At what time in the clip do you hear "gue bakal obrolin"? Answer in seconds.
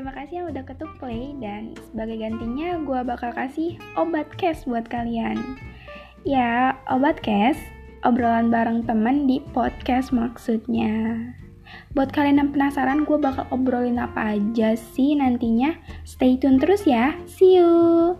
13.04-14.00